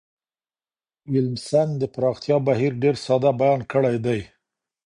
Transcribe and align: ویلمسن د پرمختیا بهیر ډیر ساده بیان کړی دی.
ویلمسن 1.11 1.67
د 1.81 1.83
پرمختیا 1.93 2.37
بهیر 2.47 2.71
ډیر 2.83 2.95
ساده 3.05 3.31
بیان 3.41 3.61
کړی 3.71 3.95
دی. 4.05 4.19